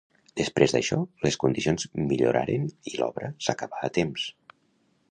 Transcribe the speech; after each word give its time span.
Després 0.39 0.71
d'això, 0.75 0.97
les 1.27 1.37
condicions 1.43 1.85
milloraren 2.07 2.67
i 2.93 2.95
l'obra 2.97 3.31
s'acabà 3.49 3.85
a 3.91 3.97
temps. 4.01 4.27